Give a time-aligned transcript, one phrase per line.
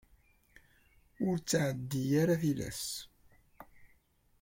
[1.27, 2.83] Ur ttɛeddi ara tilas.